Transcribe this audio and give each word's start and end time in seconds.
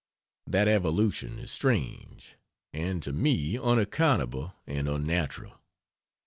That 0.47 0.67
evolution 0.67 1.37
is 1.37 1.51
strange, 1.51 2.33
and 2.73 3.03
to 3.03 3.13
me 3.13 3.55
unaccountable 3.59 4.55
and 4.65 4.89
unnatural. 4.89 5.59